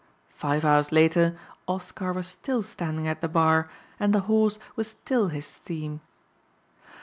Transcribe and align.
Five 0.33 0.65
hours 0.65 0.91
later 0.91 1.37
Oscar 1.67 2.11
was 2.11 2.25
still 2.25 2.63
standing 2.63 3.07
at 3.07 3.21
the 3.21 3.27
bar 3.29 3.69
and 3.99 4.15
the 4.15 4.21
horse 4.21 4.57
was 4.75 4.87
still 4.87 5.27
his 5.27 5.57
theme. 5.57 6.01